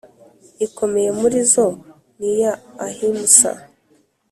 [0.65, 1.67] ikomeye muri zo
[2.17, 2.53] ni iya
[2.87, 3.51] ahimsa